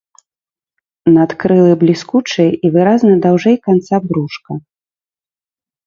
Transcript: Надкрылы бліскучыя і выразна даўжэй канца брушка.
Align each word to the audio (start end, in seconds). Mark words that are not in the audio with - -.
Надкрылы 1.17 1.73
бліскучыя 1.85 2.49
і 2.65 2.73
выразна 2.79 3.13
даўжэй 3.29 3.57
канца 3.71 3.95
брушка. 4.11 4.51